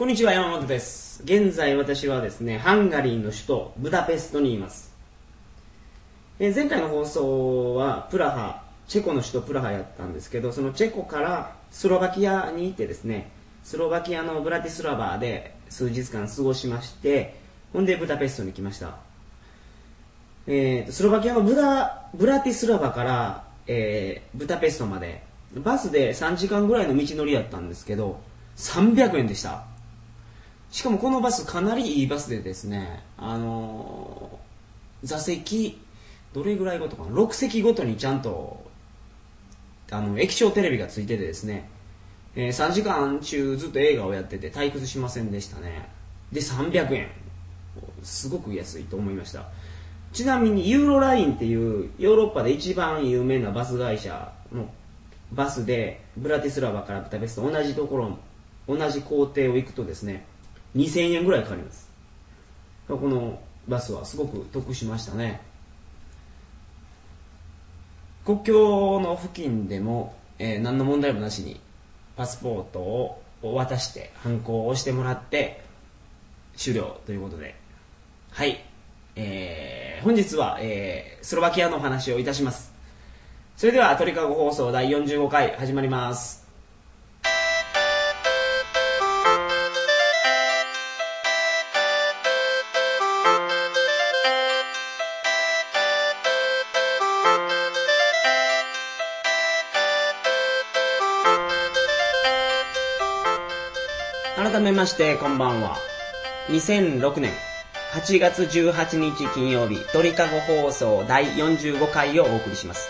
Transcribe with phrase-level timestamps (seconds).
[0.00, 1.22] こんにちは、山本です。
[1.24, 4.94] 現在私はですね、ハンガリーの首都ブダペストにいます。
[6.38, 13.30] え前回の放送はプラハ、チェコの首都プラハやったんですけど、そのチェコからスロバキアに行ってですね、
[13.62, 17.36] スロバキアのブラティスラバーで数日間過ごしまして、
[17.74, 18.96] ほんでブダペストに来ました。
[20.46, 25.22] えーとスロバキアのブダブラティスラバから、えーブダペストまで
[25.56, 28.18] バスで3時間ぐらいの道のりやったんですけど
[28.56, 29.69] 300円でした
[30.70, 35.80] しかもこのバスかなりいいバスでですねあのー座席
[36.34, 38.62] どれぐらいごとかな？6席ごとにちゃんと
[39.90, 41.70] あの液晶テレビがついててですね、
[42.36, 45.88] えー3時間中ずっと映画をやってて退屈しませんでしたね。
[46.32, 47.08] で300円。
[48.02, 49.48] すごく安いと思いました。
[50.12, 54.68] ちなみにユーロラインっていうヨーロッパで一番有名なバス会社の
[55.32, 58.18] バスでブラティスラバからブダペスト同じところ
[58.68, 60.26] 同じ工程を行くとですね
[60.76, 61.90] 2000円ぐらいかかります。
[62.88, 65.40] このバスはすごく得しましたね。
[68.24, 71.60] 国境の付近でも、えー何の問題もなしに
[72.16, 75.62] パスポートを渡して犯行をしてもらって
[76.56, 77.54] 終了ということで。
[78.30, 78.64] はい、
[79.16, 82.72] えー本日は、えースロバキアのお話をいたします。
[83.56, 86.39] それでは鳥かご放送第45回始まります。
[104.50, 105.76] 改めましてこんばんは。
[106.48, 107.32] 2006年
[107.92, 112.88] 8月18日金曜日鳥かご放送第45回をお送りします、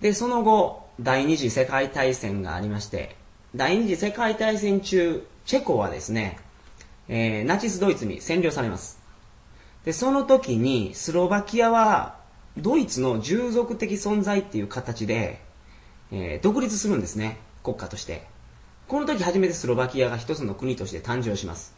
[0.00, 3.16] で、その後、第二次世界大戦がありまして、
[3.54, 6.38] 第二次世界大戦中、チェコはですね、
[7.08, 9.05] えーナチスドイツに占領されます。
[9.86, 12.16] で、その時にスロバキアは
[12.58, 15.40] ドイツの従属的存在っていう形で、
[16.10, 18.26] えー独立するんですね、国家として。
[18.88, 21.74] この時初めてスロバキアが一つの国として誕生します。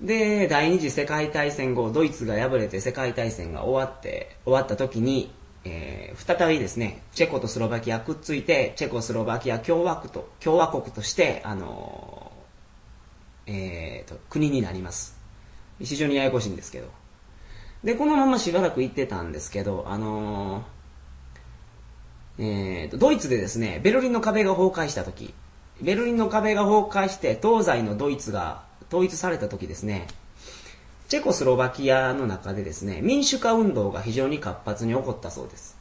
[0.00, 5.32] で、第二次世界大戦後、ドイツが敗れて世界大戦が終わって、終わった時に、
[5.64, 15.23] えー再びですね、チェコとスロバキアくっついて、チェコスロバキア共和国と、共和国として、あのーえーと、国になります。
[15.84, 16.88] 非常にややこしいんですけど。
[17.82, 20.74] で、このまましばらく行ってたんですけど、あのー
[22.38, 25.34] えーと、ドイツでですね、ベルリンの壁が崩壊した時、
[25.80, 30.06] ベルリンの壁が崩壊して東西のドイツが統一された時ですね、
[31.08, 35.76] チェコスロバキアの中でですね、民主化運動が非常に活発に起こったそうです。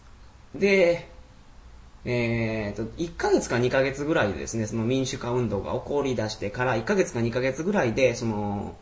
[0.54, 1.10] で、
[2.06, 8.76] えーと、1ヶ月か2ヶ月ぐらいでですね、その民主化運動が起こり出してから1ヶ月か2ヶ月ぐらいで、その、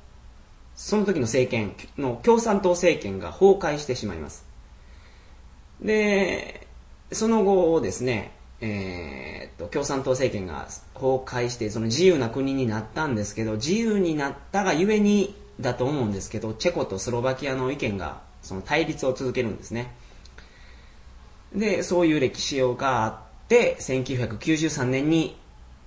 [0.81, 4.47] その時の政権の共産党政権が崩壊してしまいます。
[5.79, 6.67] で、
[7.11, 8.31] その後ですね、
[8.61, 19.93] えーと、共産党政権が崩壊して、その自由な国になったんですけど、自由になったがゆえにだと思うんですけど、チェコとスロバキアの意見がその対立を続けるんですね。
[21.55, 25.37] で、そういう歴史があって、1993年に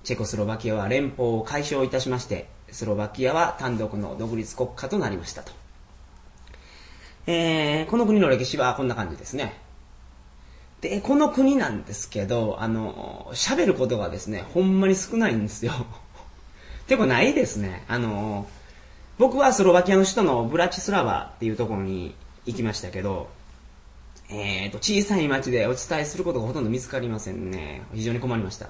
[0.05, 5.53] チェコスロバキアは連邦を解消いたしまして、スロバキアは単独の独立国家となりましたと。
[7.25, 9.53] えーこの国の歴史はこんな感じですね。
[10.81, 15.71] で、この国なんですけど、あの、喋ることがですね、ほんまに少ないんですよ。
[16.87, 17.85] てかないですね。
[17.87, 18.45] あの、
[19.17, 22.13] 僕はスロバキアの首都のブラチスラバっていうところに
[22.45, 23.29] 行きましたけど、
[24.29, 27.83] えーと、小さい町でお伝えすることがほとんど見つかりませんね。
[27.93, 28.67] 非常に困りました。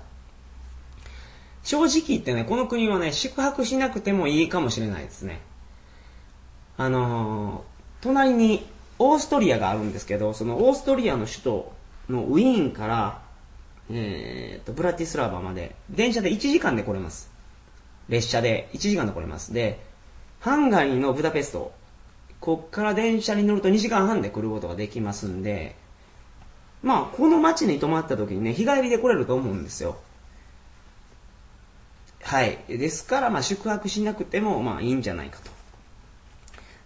[1.66, 5.42] 正直言ってね、この国はね、宿泊しなくてもいいかもしれないですね。
[6.78, 8.68] あのー、隣に
[9.00, 11.74] オーストリアがあるんですけど、そのオーストリアの首都
[12.10, 13.22] のウィーンから、
[13.90, 17.32] えーと、ブラティスラバまで、電車で1時間で来れます。
[18.10, 19.52] 列車で1時間で来れます。
[19.52, 19.80] で、
[20.42, 21.74] ハンガリーのブダペスト、
[22.42, 25.76] こっから電車に乗ると2時間半で来ることができますんで、
[26.84, 29.98] まあ、この街に泊まった時にね、日帰りで来れると思うんですよ。
[32.36, 32.58] はい。
[32.68, 35.50] ですから、まあ、宿泊しなくても、まあ、いいんじゃないかと。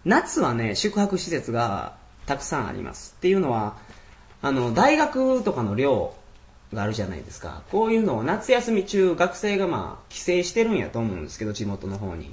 [0.04, 3.16] 夏はね、宿泊施設がたくさんあります。
[3.18, 3.76] っていうのは、
[4.42, 6.14] あの、大学とかの寮
[6.72, 7.64] があるじゃないですか。
[7.72, 12.32] こういうのを夏休み中、学生がまあ、帰省してるんやと思うんですけど、地元の方に。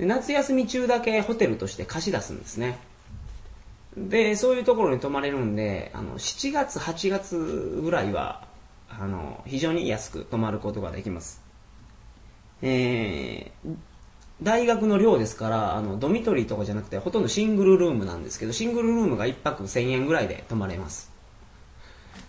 [0.00, 2.80] 夏休み中だけホテルとして貸し出すんですね。
[3.96, 8.44] で、そういうところに泊まれるんで、あの、7月、8月ぐらいは、
[8.90, 11.46] あの、非常に安く泊まることができます。
[12.62, 13.76] えー、
[14.42, 21.12] 大学の寮ですから、あの、ドミトリーとかじゃなくて、ほとんどシングルルームなんですけど、シングルルームが1泊1000円ぐらいで泊まれます。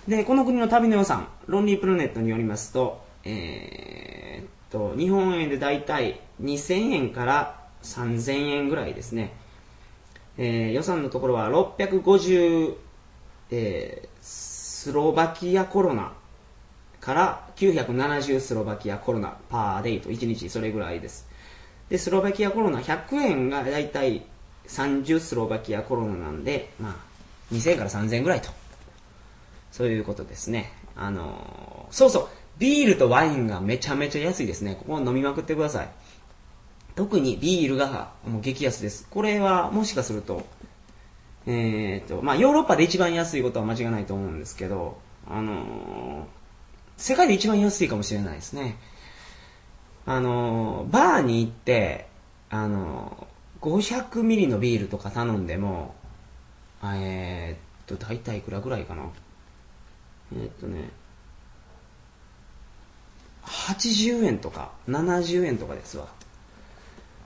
[0.07, 9.33] で、この国の旅の予算、ロンリープラネットによりますと、えー、と、日本円でだいたい2000円から3000円ぐらいですね。
[10.37, 12.75] えー、予算のところは650、
[13.51, 16.13] えー、スロバキアコロナ
[16.99, 21.27] から970スロバキアコロナパーデイと1日それぐらいです。
[21.89, 24.23] で、スロバキアコロナ100円がだいたい
[24.67, 26.95] 30スロバキアコロナなんで、まあ、
[27.53, 28.49] 2000から3000ぐらいと。
[29.71, 30.71] そういうことですね。
[30.95, 34.75] あのー、そうそう、ビールとワインがめちゃめちゃ安いですね。
[34.75, 35.89] ここ飲みまくってください。
[36.95, 39.07] 特にビールがもう激安です。
[39.09, 40.45] これはもしかすると、
[41.47, 44.97] えっ、と、まあヨーロッパで一番安いことは間違いないと思うんですけど、
[45.27, 46.23] あのー、
[46.99, 48.77] 世界で一番安いかもしれないですね。
[50.05, 52.07] あの、バーに行って、
[52.49, 53.27] あの
[53.61, 55.95] 500ミリのビールとか頼んでも、
[56.83, 59.03] えっと、大体いくらぐらいかな。
[60.35, 60.89] えっとね、
[63.45, 66.07] 80円とか70円とかですわ。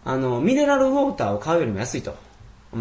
[0.06, 2.16] あの、ミネラルウォーターを買うよりも安いと。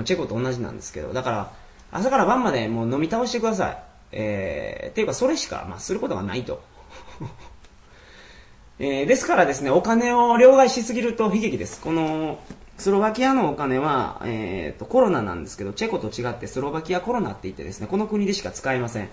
[0.05, 1.53] チェコと同じなんですけど、だから、
[1.91, 3.83] 朝から晩までもう飲み倒してください。
[4.13, 6.63] えー、っていうか、それしか、まあ、することがないと。
[8.79, 11.81] えー、ですからですね、お金を両替しすぎると悲劇です。
[11.81, 12.39] この、
[12.79, 19.09] スロバキアのお金は、えーと、コロナなんですけど、チェコと違ってスロバキアコロナって言ってですね、この国でしか使えません。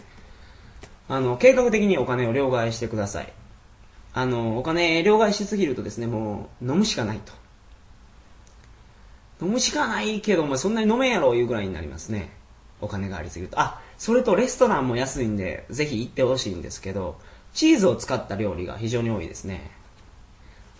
[1.07, 3.33] あの、計画的にお金を両替してください。
[4.13, 7.33] あの、お金両替しすぎるとですね、もう飲むしかないと。
[9.45, 12.31] 飲むしかないけど、まあ、そんなに飲めんやろいうぐらいになりますね。
[12.81, 13.59] お金がありすぎると。
[13.59, 17.17] あ、それとレストランも安いんで、ぜひ行ってほしいんですけど、
[17.53, 19.71] チーズを使った料理が非常に多いですね。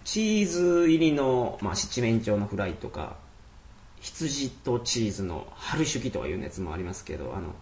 [0.03, 3.15] チーズ入りの、まあ、七面鳥のフライとか、
[3.99, 7.53] 羊とチーズの春手記とかいうやつもありますけど、あの、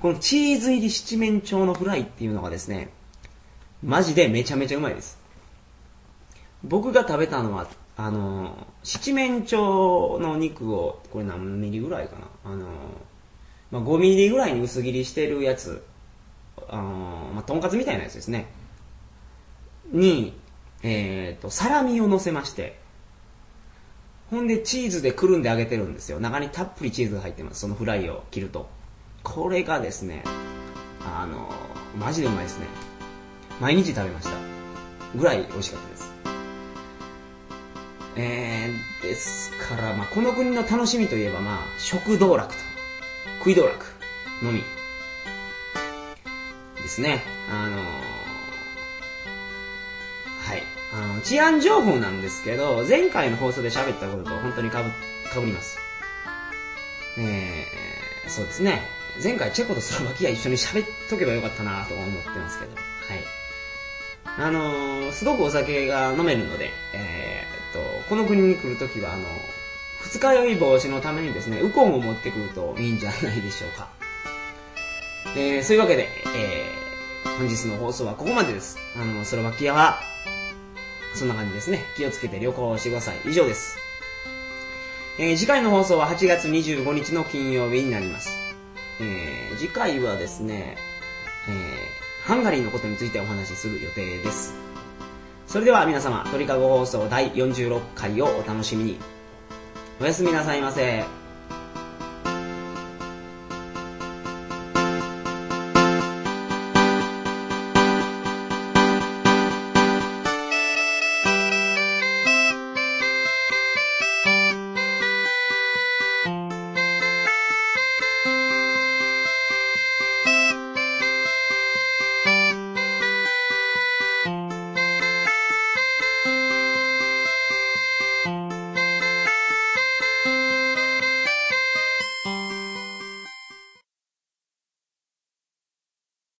[0.00, 2.90] このチーズ入り七面鳥のフライっていうのがですね、
[3.82, 5.18] マジでめちゃめちゃうまいです。
[6.64, 7.66] 僕が食べたのは
[7.96, 12.52] あの七面鳥の肉をこれ何ミリぐらいかな？
[12.52, 12.66] あの、
[13.70, 15.84] まあ、5ミリぐらいに薄切りしてるやつ
[16.68, 16.82] あの、
[17.34, 18.46] まあ、とんかつみたいなやつですね。
[19.92, 20.38] に、
[20.82, 22.78] えーと、サラミを乗せまして
[24.30, 26.18] ほんでチーズでくるんで揚げてるんですよ。
[26.18, 27.60] 中にたっぷりチーズが入ってます。
[27.60, 28.68] そのフライを切ると。
[29.22, 30.22] これがですね
[31.04, 31.50] あの
[31.98, 32.66] マジでうまいですね。
[33.60, 34.36] 毎日食べました。
[35.14, 36.12] ぐらい美味しかったです。
[38.16, 42.58] えー、ですから、まあ、この国の楽しみといえば、まあ、食道楽と、
[43.38, 43.84] 食い道楽
[44.42, 44.62] のみ。
[46.86, 47.20] ですね。
[47.50, 47.82] あのー、
[50.38, 50.62] はい。
[50.94, 54.90] あの、治安情報なんですけど、前回の放送で喋ったことと本当にかぶ、
[55.28, 55.78] かぶります。
[57.18, 58.82] えー、そうですね。
[59.20, 62.84] 前回チェコとスロバキア一緒に喋っとけばよかったなと思ってますけど、はい。
[64.38, 69.24] あのー、すごくお酒が飲めるので、えー、と、この国に来るときは、あの、
[70.02, 73.88] 二日酔い防止のためにですね、ウコンを持ってくるといいんじゃないでしょうか。
[75.36, 78.78] えー、そういうわけで、えー、本日の放送はここまでです。
[78.96, 79.98] あの、スロバキアは、
[81.14, 81.84] そんな感じですね。
[81.94, 83.16] 気をつけて旅行してください。
[83.26, 83.76] 以上です。
[85.18, 88.30] えー、次回の放送は8月25日の金曜日になります。
[88.98, 90.78] えー、次回はですね、
[91.48, 94.54] えー、ハンガリーのことについてお話しする予定です。
[95.46, 98.98] それでは皆様、鳥かご放送第46回をお楽しみに。
[100.00, 101.04] おやすみなさいませ。